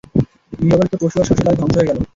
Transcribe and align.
গৃহপালিত 0.59 0.93
পশু 1.01 1.17
আর 1.19 1.27
শষ্য 1.27 1.41
তাতে 1.45 1.57
ধ্বংস 1.59 1.75
হয়ে 1.77 1.87
গেল। 1.89 1.97